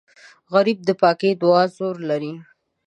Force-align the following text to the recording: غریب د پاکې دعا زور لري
غریب 0.53 0.79
د 0.85 0.89
پاکې 1.01 1.29
دعا 1.41 1.63
زور 1.77 1.95
لري 2.09 2.33